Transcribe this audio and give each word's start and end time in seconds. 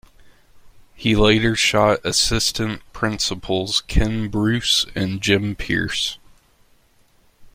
He 0.95 1.15
later 1.15 1.55
shot 1.55 2.03
assistant 2.03 2.81
principals 2.91 3.81
Ken 3.81 4.29
Bruce 4.29 4.87
and 4.95 5.21
Jim 5.21 5.55
Pierce. 5.55 6.17